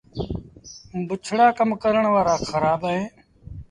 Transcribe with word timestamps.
بُڇڙآ 1.07 1.47
ڪم 1.57 1.69
ڪرڻ 1.83 2.03
وآرآ 2.13 2.35
کرآب 2.51 2.81
اهين۔ 2.87 3.05